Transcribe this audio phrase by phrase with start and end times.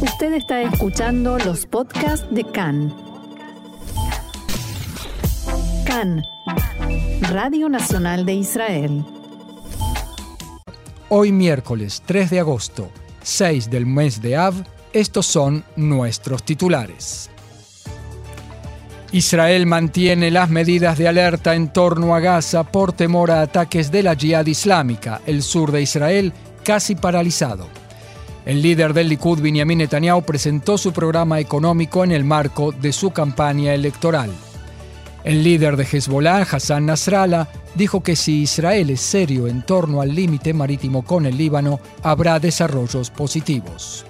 [0.00, 2.94] Usted está escuchando los podcasts de CAN.
[5.86, 6.22] CAN,
[7.30, 9.04] Radio Nacional de Israel.
[11.08, 12.90] Hoy miércoles 3 de agosto,
[13.22, 14.54] 6 del mes de Av,
[14.92, 17.30] estos son nuestros titulares.
[19.12, 24.02] Israel mantiene las medidas de alerta en torno a Gaza por temor a ataques de
[24.02, 26.34] la Jihad Islámica, el sur de Israel
[26.64, 27.85] casi paralizado.
[28.46, 33.10] El líder del Likud, Benjamin Netanyahu, presentó su programa económico en el marco de su
[33.10, 34.30] campaña electoral.
[35.24, 40.14] El líder de Hezbollah, Hassan Nasrallah, dijo que si Israel es serio en torno al
[40.14, 44.06] límite marítimo con el Líbano, habrá desarrollos positivos.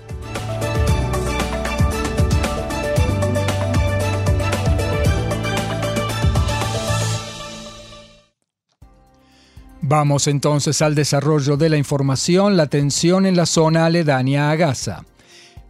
[9.88, 15.04] Vamos entonces al desarrollo de la información, la tensión en la zona aledaña a Gaza.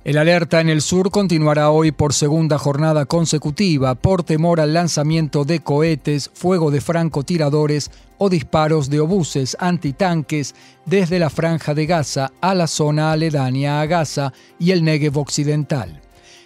[0.04, 5.44] El alerta en el sur continuará hoy por segunda jornada consecutiva por temor al lanzamiento
[5.44, 10.54] de cohetes, fuego de francotiradores o disparos de obuses antitanques
[10.86, 16.00] desde la franja de Gaza a la zona aledaña a Gaza y el Negev occidental.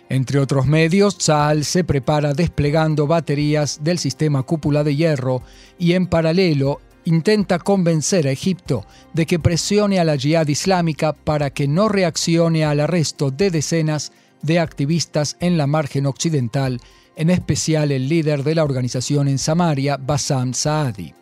[0.08, 5.42] Entre otros medios, Tzal se prepara desplegando baterías del sistema cúpula de hierro
[5.78, 11.50] y en paralelo intenta convencer a Egipto de que presione a la Jihad Islámica para
[11.50, 16.80] que no reaccione al arresto de decenas de activistas en la margen occidental,
[17.16, 21.14] en especial el líder de la organización en Samaria, Bassam Saadi.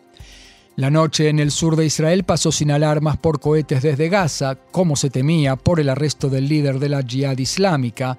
[0.75, 4.95] La noche en el sur de Israel pasó sin alarmas por cohetes desde Gaza, como
[4.95, 8.17] se temía por el arresto del líder de la Jihad Islámica,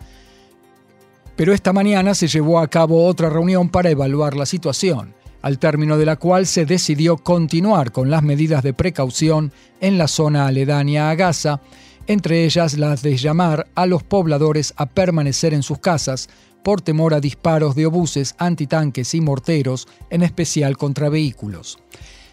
[1.36, 5.98] pero esta mañana se llevó a cabo otra reunión para evaluar la situación al término
[5.98, 11.10] de la cual se decidió continuar con las medidas de precaución en la zona aledaña
[11.10, 11.60] a Gaza,
[12.06, 16.28] entre ellas las de llamar a los pobladores a permanecer en sus casas
[16.62, 21.78] por temor a disparos de obuses, antitanques y morteros, en especial contra vehículos.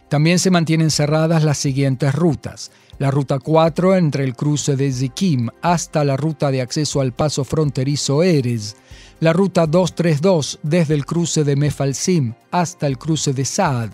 [0.09, 2.72] También se mantienen cerradas las siguientes rutas.
[3.00, 7.44] La ruta 4 entre el cruce de Zikim hasta la ruta de acceso al paso
[7.44, 8.75] fronterizo Erez,
[9.19, 13.91] la ruta 232 desde el cruce de Mefalsim hasta el cruce de Saad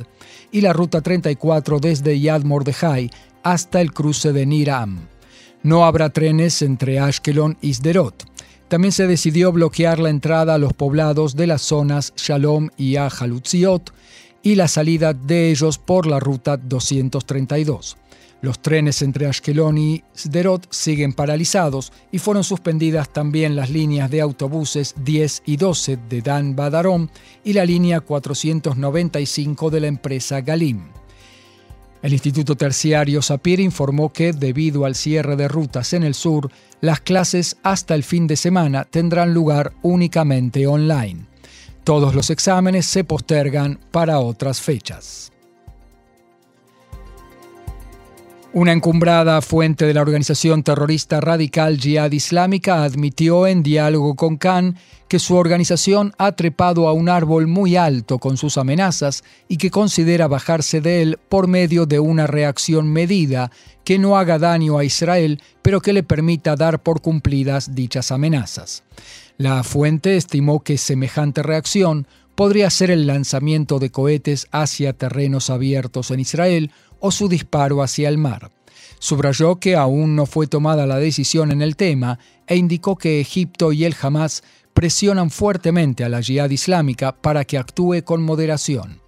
[0.53, 3.11] y la ruta 34 desde Yad Mordejai
[3.43, 4.99] hasta el cruce de Niram.
[5.63, 8.25] No habrá trenes entre Ashkelon y Sderot.
[8.69, 13.93] También se decidió bloquear la entrada a los poblados de las zonas Shalom y Ajalutziot
[14.41, 17.97] y la salida de ellos por la ruta 232.
[18.43, 24.19] Los trenes entre Ashkelon y Sderot siguen paralizados y fueron suspendidas también las líneas de
[24.19, 27.07] autobuses 10 y 12 de Dan Badarom
[27.45, 30.81] y la línea 495 de la empresa Galim.
[32.01, 36.51] El Instituto Terciario Sapir informó que, debido al cierre de rutas en el sur,
[36.81, 41.27] las clases hasta el fin de semana tendrán lugar únicamente online.
[41.85, 45.32] Todos los exámenes se postergan para otras fechas.
[48.55, 54.77] Una encumbrada fuente de la organización terrorista radical Jihad Islámica admitió en diálogo con Khan
[55.07, 59.71] que su organización ha trepado a un árbol muy alto con sus amenazas y que
[59.71, 63.49] considera bajarse de él por medio de una reacción medida
[63.83, 68.83] que no haga daño a Israel, pero que le permita dar por cumplidas dichas amenazas.
[69.35, 76.11] La fuente estimó que semejante reacción podría ser el lanzamiento de cohetes hacia terrenos abiertos
[76.11, 76.71] en Israel
[77.05, 78.49] o su disparo hacia el mar.
[78.97, 83.73] Subrayó que aún no fue tomada la decisión en el tema e indicó que Egipto
[83.73, 84.41] y el Hamas
[84.73, 89.01] presionan fuertemente a la Jihad Islámica para que actúe con moderación.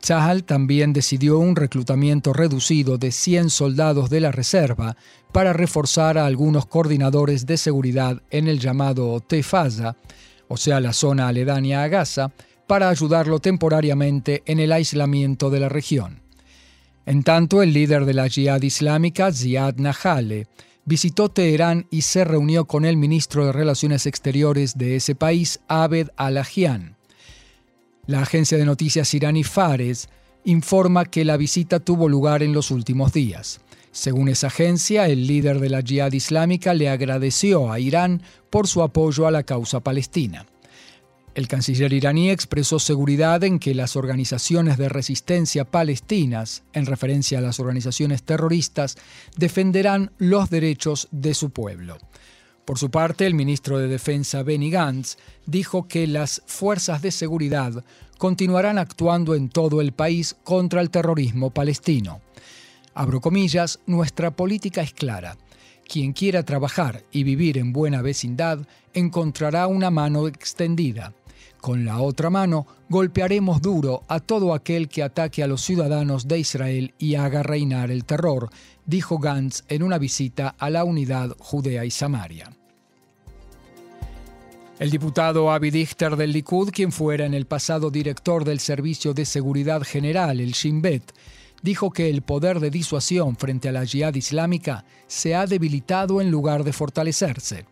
[0.00, 4.96] Chahal también decidió un reclutamiento reducido de 100 soldados de la reserva
[5.32, 9.96] para reforzar a algunos coordinadores de seguridad en el llamado Tefaza,
[10.46, 12.30] o sea, la zona aledaña a Gaza,
[12.68, 16.21] para ayudarlo temporariamente en el aislamiento de la región.
[17.04, 20.46] En tanto, el líder de la Jihad Islámica, Ziad Nahale,
[20.84, 26.08] visitó Teherán y se reunió con el ministro de Relaciones Exteriores de ese país, Abed
[26.16, 26.96] Alahian.
[28.06, 30.08] La agencia de noticias iraní Fares
[30.44, 33.60] informa que la visita tuvo lugar en los últimos días.
[33.92, 38.82] Según esa agencia, el líder de la Jihad Islámica le agradeció a Irán por su
[38.82, 40.46] apoyo a la causa palestina.
[41.34, 47.42] El canciller iraní expresó seguridad en que las organizaciones de resistencia palestinas, en referencia a
[47.42, 48.98] las organizaciones terroristas,
[49.36, 51.96] defenderán los derechos de su pueblo.
[52.66, 57.82] Por su parte, el ministro de Defensa Benny Gantz dijo que las fuerzas de seguridad
[58.18, 62.20] continuarán actuando en todo el país contra el terrorismo palestino.
[62.94, 65.38] Abro comillas, nuestra política es clara
[65.88, 68.60] Quien quiera trabajar y vivir en buena vecindad
[68.92, 71.14] encontrará una mano extendida.
[71.62, 76.40] Con la otra mano golpearemos duro a todo aquel que ataque a los ciudadanos de
[76.40, 78.50] Israel y haga reinar el terror,
[78.84, 82.50] dijo Gantz en una visita a la unidad Judea y Samaria.
[84.80, 89.24] El diputado Avi Dichter del Likud, quien fuera en el pasado director del Servicio de
[89.24, 91.12] Seguridad General, el Shin Bet,
[91.62, 96.28] dijo que el poder de disuasión frente a la yihad islámica se ha debilitado en
[96.28, 97.66] lugar de fortalecerse.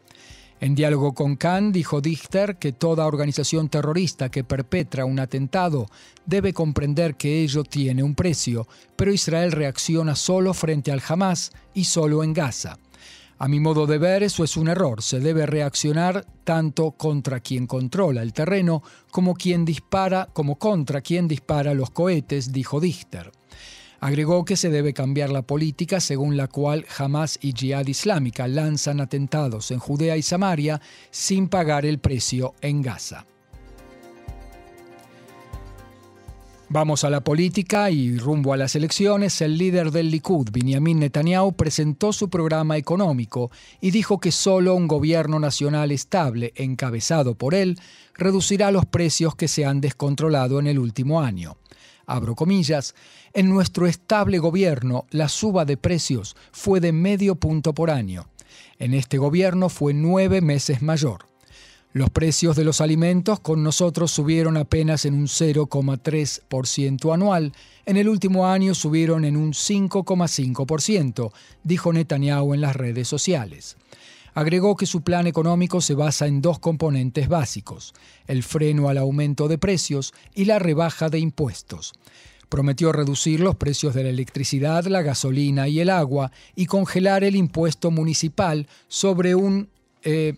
[0.60, 5.86] En diálogo con Khan, dijo Dichter que toda organización terrorista que perpetra un atentado
[6.26, 11.84] debe comprender que ello tiene un precio, pero Israel reacciona solo frente al Hamas y
[11.84, 12.78] solo en Gaza.
[13.38, 15.00] A mi modo de ver, eso es un error.
[15.02, 21.26] Se debe reaccionar tanto contra quien controla el terreno como quien dispara, como contra quien
[21.26, 23.32] dispara los cohetes, dijo Dichter.
[24.00, 29.00] Agregó que se debe cambiar la política según la cual Hamas y Jihad Islámica lanzan
[29.00, 30.80] atentados en Judea y Samaria
[31.10, 33.26] sin pagar el precio en Gaza.
[36.72, 41.52] Vamos a la política y rumbo a las elecciones, el líder del Likud, Benjamin Netanyahu,
[41.52, 43.50] presentó su programa económico
[43.80, 47.76] y dijo que solo un gobierno nacional estable, encabezado por él,
[48.14, 51.56] reducirá los precios que se han descontrolado en el último año.
[52.10, 52.96] Abro comillas,
[53.34, 58.26] en nuestro estable gobierno la suba de precios fue de medio punto por año.
[58.80, 61.26] En este gobierno fue nueve meses mayor.
[61.92, 67.52] Los precios de los alimentos con nosotros subieron apenas en un 0,3% anual.
[67.86, 71.30] En el último año subieron en un 5,5%,
[71.62, 73.76] dijo Netanyahu en las redes sociales.
[74.34, 77.94] Agregó que su plan económico se basa en dos componentes básicos,
[78.26, 81.92] el freno al aumento de precios y la rebaja de impuestos.
[82.48, 87.36] Prometió reducir los precios de la electricidad, la gasolina y el agua y congelar el
[87.36, 89.68] impuesto municipal sobre un
[90.02, 90.34] eh,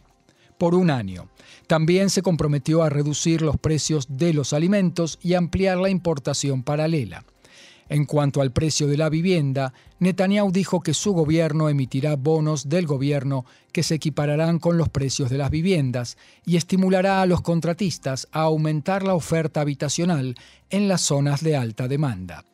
[0.59, 1.29] por un año.
[1.67, 7.25] También se comprometió a reducir los precios de los alimentos y ampliar la importación paralela.
[7.93, 12.87] En cuanto al precio de la vivienda, Netanyahu dijo que su gobierno emitirá bonos del
[12.87, 16.17] gobierno que se equipararán con los precios de las viviendas
[16.47, 20.37] y estimulará a los contratistas a aumentar la oferta habitacional
[20.71, 22.47] en las zonas de alta demanda.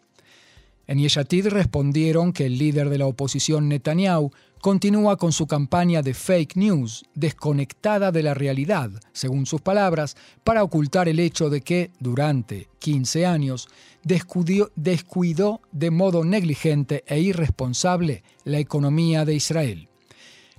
[0.89, 4.31] En Yeshatid respondieron que el líder de la oposición Netanyahu
[4.63, 10.65] continúa con su campaña de fake news, desconectada de la realidad, según sus palabras, para
[10.65, 13.69] ocultar el hecho de que, durante 15 años,
[14.03, 19.88] descuidó, descuidó de modo negligente e irresponsable la economía de Israel.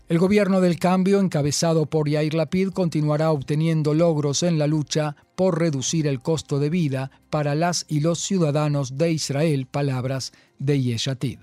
[0.09, 5.59] El gobierno del cambio, encabezado por Yair Lapid, continuará obteniendo logros en la lucha por
[5.59, 11.37] reducir el costo de vida para las y los ciudadanos de Israel, palabras de Yeshatid.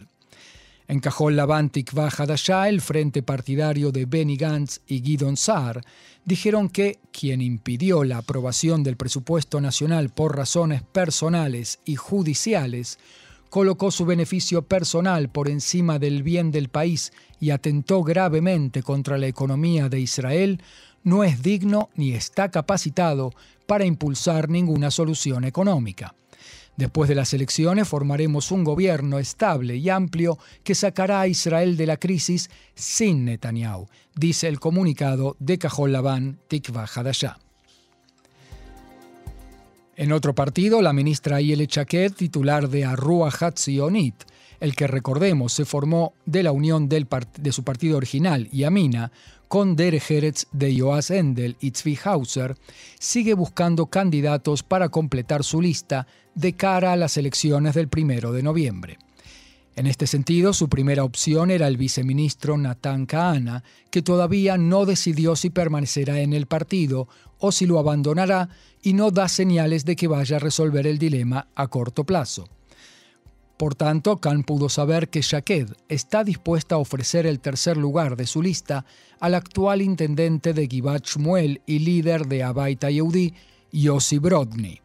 [0.88, 5.82] En Cajol Lavantik Hadashah, el frente partidario de Benny Gantz y Guidon Saar
[6.24, 12.98] dijeron que quien impidió la aprobación del presupuesto nacional por razones personales y judiciales
[13.50, 19.26] colocó su beneficio personal por encima del bien del país y atentó gravemente contra la
[19.26, 20.62] economía de Israel,
[21.02, 23.32] no es digno ni está capacitado
[23.66, 26.14] para impulsar ninguna solución económica.
[26.76, 31.87] Después de las elecciones formaremos un gobierno estable y amplio que sacará a Israel de
[31.87, 37.46] la crisis sin Netanyahu, dice el comunicado de Cajol Labán Tikva Hadashah.
[39.97, 44.15] En otro partido, la ministra Ayele Chaquet, titular de Arrua Hatzionit,
[44.61, 49.11] el que recordemos se formó de la unión de su partido original, Yamina,
[49.49, 52.57] con Heretz de Joas Endel y Tzvi Hauser,
[52.99, 58.43] sigue buscando candidatos para completar su lista de cara a las elecciones del primero de
[58.43, 58.99] noviembre.
[59.76, 65.37] En este sentido, su primera opción era el viceministro Natán Kahana, que todavía no decidió
[65.37, 68.49] si permanecerá en el partido o si lo abandonará
[68.83, 72.49] y no da señales de que vaya a resolver el dilema a corto plazo.
[73.59, 78.26] Por tanto, Khan pudo saber que Shaked está dispuesta a ofrecer el tercer lugar de
[78.26, 78.87] su lista
[79.21, 83.35] al actual intendente de Givat Shmuel y líder de Abaita Yehudi,
[83.73, 84.80] Yossi Brodny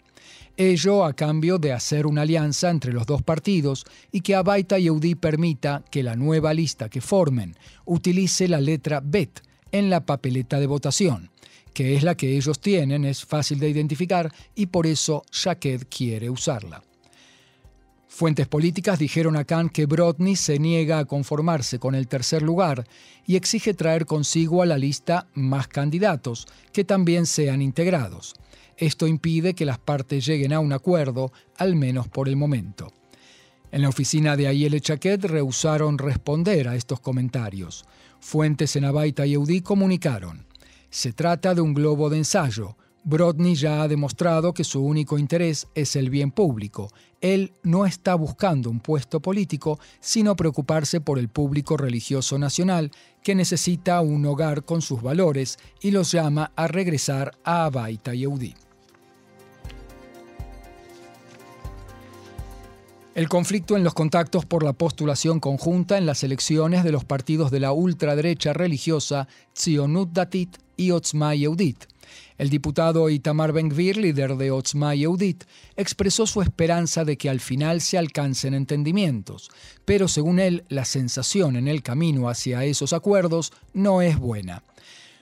[0.69, 5.15] ello a cambio de hacer una alianza entre los dos partidos y que Abaita Yehudi
[5.15, 9.41] permita que la nueva lista que formen utilice la letra Bet
[9.71, 11.31] en la papeleta de votación,
[11.73, 16.29] que es la que ellos tienen, es fácil de identificar y por eso Shaked quiere
[16.29, 16.83] usarla.
[18.07, 22.85] Fuentes políticas dijeron a Khan que Brodny se niega a conformarse con el tercer lugar
[23.25, 28.35] y exige traer consigo a la lista más candidatos, que también sean integrados.
[28.77, 32.91] Esto impide que las partes lleguen a un acuerdo, al menos por el momento.
[33.71, 37.85] En la oficina de Ayele Chaquet rehusaron responder a estos comentarios.
[38.19, 40.45] Fuentes en Abaita Yehudi comunicaron:
[40.89, 42.75] Se trata de un globo de ensayo.
[43.03, 46.89] Brodny ya ha demostrado que su único interés es el bien público.
[47.19, 52.91] Él no está buscando un puesto político, sino preocuparse por el público religioso nacional,
[53.23, 58.53] que necesita un hogar con sus valores y los llama a regresar a Abaita Yehudi.
[63.13, 67.51] El conflicto en los contactos por la postulación conjunta en las elecciones de los partidos
[67.51, 71.90] de la ultraderecha religiosa Tzionut Datit y Otzma Yehudit.
[72.37, 75.43] El diputado Itamar Ben-Gvir, líder de Otzma Yehudit,
[75.75, 79.49] expresó su esperanza de que al final se alcancen entendimientos,
[79.85, 84.63] pero según él, la sensación en el camino hacia esos acuerdos no es buena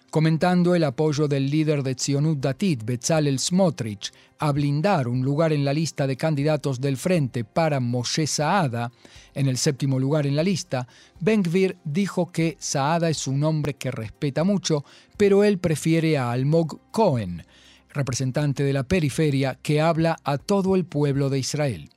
[0.09, 5.63] comentando el apoyo del líder de Tzionut Datit, Bezalel Smotrich, a blindar un lugar en
[5.63, 8.91] la lista de candidatos del Frente para Moshe Saada,
[9.33, 10.87] en el séptimo lugar en la lista,
[11.19, 14.83] Ben-Gvir dijo que Saada es un hombre que respeta mucho,
[15.17, 17.45] pero él prefiere a Almog Cohen,
[17.93, 21.89] representante de la periferia que habla a todo el pueblo de Israel.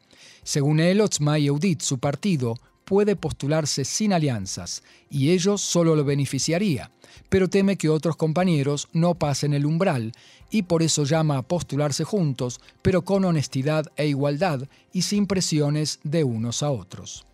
[0.43, 2.57] Según él, Otzma Yehudit, su partido,
[2.93, 6.91] puede postularse sin alianzas, y ello solo lo beneficiaría
[7.33, 10.13] pero teme que otros compañeros no pasen el umbral
[10.51, 15.99] y por eso llama a postularse juntos, pero con honestidad e igualdad y sin presiones
[16.05, 17.25] de unos a otros.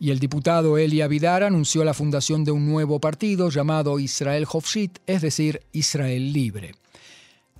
[0.00, 4.98] Y el diputado Eli Abidar anunció la fundación de un nuevo partido llamado Israel Hofshit,
[5.06, 6.72] es decir, Israel Libre.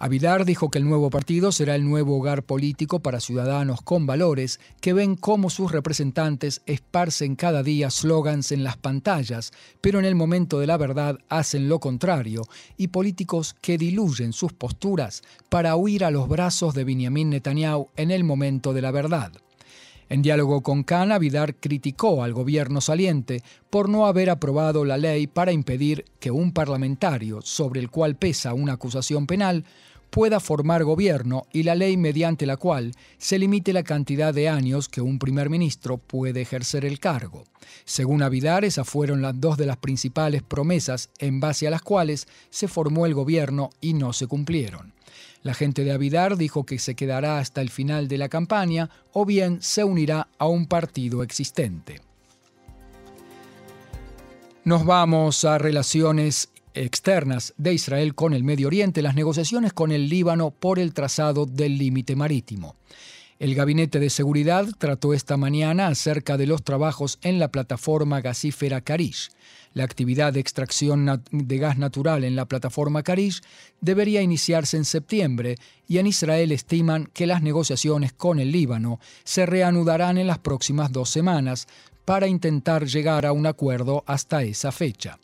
[0.01, 4.61] Avidar dijo que el nuevo partido será el nuevo hogar político para ciudadanos con valores
[4.81, 10.15] que ven cómo sus representantes esparcen cada día slogans en las pantallas, pero en el
[10.15, 16.05] momento de la verdad hacen lo contrario, y políticos que diluyen sus posturas para huir
[16.05, 19.33] a los brazos de Benjamin Netanyahu en el momento de la verdad.
[20.11, 25.27] En diálogo con Khan, Vidar criticó al gobierno saliente por no haber aprobado la ley
[25.27, 29.65] para impedir que un parlamentario, sobre el cual pesa una acusación penal,
[30.11, 34.89] pueda formar gobierno y la ley mediante la cual se limite la cantidad de años
[34.89, 37.45] que un primer ministro puede ejercer el cargo.
[37.85, 42.27] Según Avidar, esas fueron las dos de las principales promesas en base a las cuales
[42.49, 44.95] se formó el gobierno y no se cumplieron.
[45.43, 49.25] La gente de Avidar dijo que se quedará hasta el final de la campaña o
[49.25, 52.01] bien se unirá a un partido existente.
[54.65, 60.09] Nos vamos a relaciones externas de Israel con el Medio Oriente, las negociaciones con el
[60.09, 62.77] Líbano por el trazado del límite marítimo.
[63.39, 68.81] El Gabinete de Seguridad trató esta mañana acerca de los trabajos en la plataforma gasífera
[68.81, 69.31] Karish.
[69.75, 73.43] La actividad de extracción de gas natural en la plataforma Karish
[73.81, 75.55] debería iniciarse en septiembre
[75.87, 80.91] y en Israel estiman que las negociaciones con el Líbano se reanudarán en las próximas
[80.91, 81.69] dos semanas
[82.05, 85.21] para intentar llegar a un acuerdo hasta esa fecha.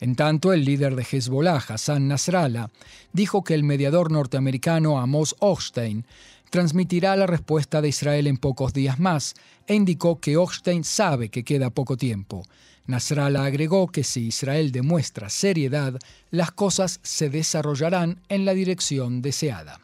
[0.00, 2.70] En tanto, el líder de Hezbollah, Hassan Nasrallah,
[3.12, 6.04] dijo que el mediador norteamericano Amos Hochstein
[6.50, 9.34] transmitirá la respuesta de Israel en pocos días más
[9.66, 12.44] e indicó que Hochstein sabe que queda poco tiempo.
[12.86, 15.98] Nasrallah agregó que si Israel demuestra seriedad,
[16.30, 19.80] las cosas se desarrollarán en la dirección deseada.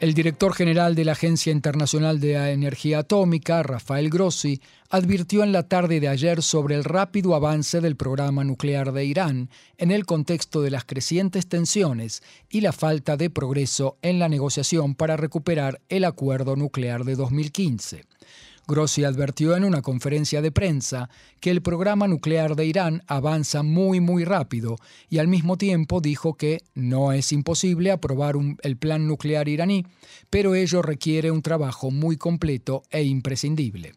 [0.00, 5.68] El director general de la Agencia Internacional de Energía Atómica, Rafael Grossi, advirtió en la
[5.68, 10.62] tarde de ayer sobre el rápido avance del programa nuclear de Irán en el contexto
[10.62, 16.06] de las crecientes tensiones y la falta de progreso en la negociación para recuperar el
[16.06, 18.06] acuerdo nuclear de 2015.
[18.70, 21.10] Grossi advirtió en una conferencia de prensa
[21.40, 24.76] que el programa nuclear de Irán avanza muy muy rápido
[25.08, 29.86] y al mismo tiempo dijo que no es imposible aprobar el plan nuclear iraní,
[30.30, 33.94] pero ello requiere un trabajo muy completo e imprescindible.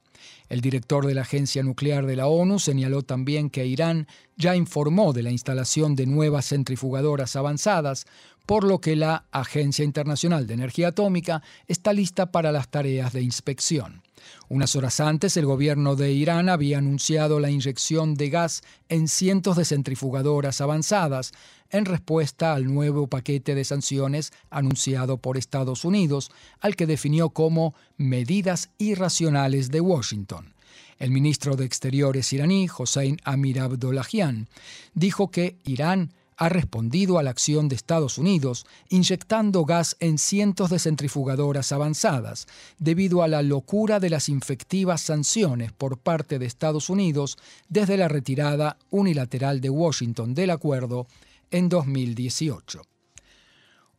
[0.50, 5.14] El director de la Agencia Nuclear de la ONU señaló también que Irán ya informó
[5.14, 8.06] de la instalación de nuevas centrifugadoras avanzadas,
[8.46, 13.22] por lo que la Agencia Internacional de Energía Atómica está lista para las tareas de
[13.22, 14.03] inspección.
[14.50, 19.58] Unas horas antes, el gobierno de Irán había anunciado la inyección de gas en cientos
[19.58, 21.32] de centrifugadoras avanzadas
[21.70, 27.74] en respuesta al nuevo paquete de sanciones anunciado por Estados Unidos, al que definió como
[27.98, 30.54] medidas irracionales de Washington.
[31.00, 34.48] El ministro de Exteriores iraní, Hossein Amir Abdollahian,
[34.94, 40.70] dijo que Irán ha respondido a la acción de Estados Unidos inyectando gas en cientos
[40.70, 42.48] de centrifugadoras avanzadas,
[42.78, 47.38] debido a la locura de las infectivas sanciones por parte de Estados Unidos
[47.70, 51.08] desde la retirada unilateral de Washington del acuerdo
[51.52, 52.82] en 2018.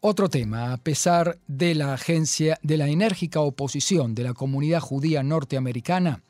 [0.06, 5.22] Otro tema, a pesar de la agencia de la enérgica oposición de la comunidad judía
[5.22, 6.22] norteamericana,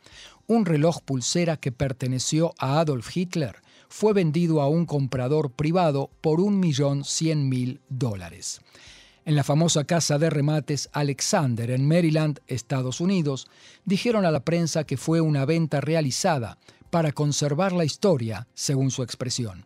[0.47, 3.64] un reloj pulsera que perteneció a Adolf Hitler
[3.97, 8.61] fue vendido a un comprador privado por un millón cien mil dólares.
[9.25, 13.47] En la famosa casa de remates Alexander en Maryland, Estados Unidos,
[13.85, 16.59] dijeron a la prensa que fue una venta realizada
[16.91, 19.65] para conservar la historia, según su expresión.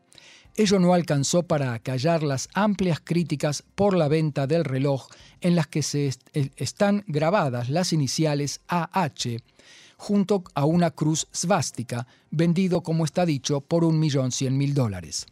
[0.57, 5.07] Ello no alcanzó para acallar las amplias críticas por la venta del reloj
[5.41, 9.39] en las que se eh, están grabadas las iniciales AH
[9.99, 15.27] junto a una cruz svástica, vendido, como está dicho, por un millón cien mil dólares.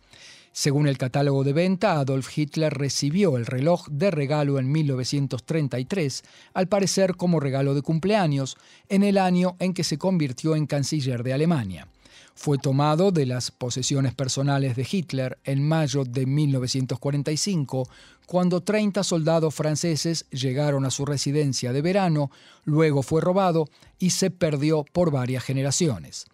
[0.53, 6.67] Según el catálogo de venta, Adolf Hitler recibió el reloj de regalo en 1933, al
[6.67, 8.57] parecer como regalo de cumpleaños,
[8.89, 11.89] en el año en que se convirtió en canciller de Alemania
[12.37, 17.89] fue tomado de las posesiones personales de Hitler en mayo de 1945,
[18.27, 22.31] cuando 30 soldados franceses llegaron a su residencia de verano,
[22.65, 26.27] luego fue robado y se perdió por varias generaciones.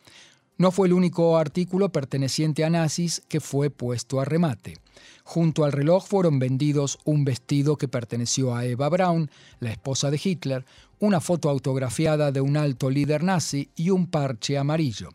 [0.58, 4.78] No fue el único artículo perteneciente a nazis que fue puesto a remate.
[5.22, 9.30] Junto al reloj fueron vendidos un vestido que perteneció a Eva Braun,
[9.60, 10.64] la esposa de Hitler,
[10.98, 15.10] una foto autografiada de un alto líder nazi y un parche amarillo.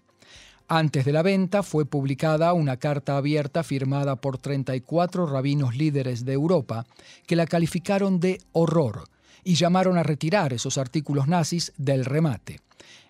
[0.69, 6.33] Antes de la venta fue publicada una carta abierta firmada por 34 rabinos líderes de
[6.33, 6.85] Europa
[7.25, 9.05] que la calificaron de horror
[9.45, 12.59] y llamaron a retirar esos artículos nazis del remate.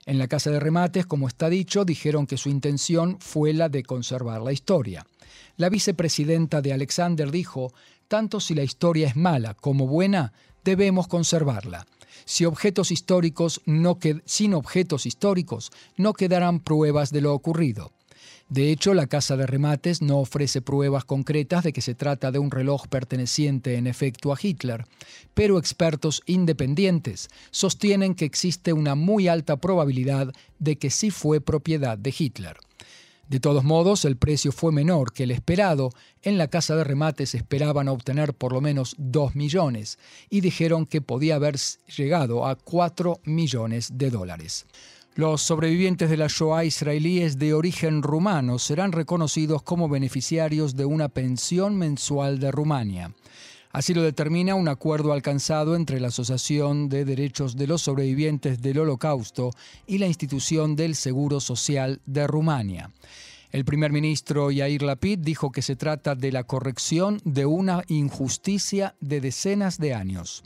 [0.05, 3.81] En la casa de remates, como está dicho, dijeron que su intención fue la de
[3.81, 5.07] conservar la historia.
[5.55, 7.73] La vicepresidenta de Alexander dijo,
[8.07, 10.31] tanto si la historia es mala como buena,
[10.63, 11.87] debemos conservarla
[12.27, 17.93] si objetos históricos no sin objetos históricos no quedarán pruebas de lo ocurrido.
[18.49, 22.39] De hecho, la casa de remates no ofrece pruebas concretas de que se trata de
[22.39, 24.85] un reloj perteneciente en efecto a Hitler,
[25.33, 31.97] pero expertos independientes sostienen que existe una muy alta probabilidad de que sí fue propiedad
[31.97, 32.57] de Hitler.
[33.29, 35.91] De todos modos, el precio fue menor que el esperado.
[36.21, 41.01] En la casa de remates esperaban obtener por lo menos 2 millones y dijeron que
[41.01, 41.57] podía haber
[41.97, 44.65] llegado a 4 millones de dólares.
[45.15, 51.09] Los sobrevivientes de la Shoah israelíes de origen rumano serán reconocidos como beneficiarios de una
[51.09, 53.11] pensión mensual de Rumania.
[53.71, 58.79] Así lo determina un acuerdo alcanzado entre la Asociación de Derechos de los Sobrevivientes del
[58.79, 59.51] Holocausto
[59.85, 62.91] y la institución del Seguro Social de Rumania.
[63.51, 68.95] El primer ministro Yair Lapid dijo que se trata de la corrección de una injusticia
[68.99, 70.43] de decenas de años.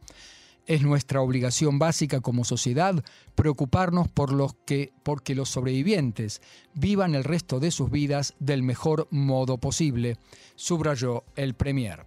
[0.68, 3.04] Es nuestra obligación básica como sociedad
[3.36, 6.42] preocuparnos por los que, porque los sobrevivientes
[6.76, 10.18] vivan el resto de sus vidas del mejor modo posible,
[10.56, 12.06] subrayó el Premier.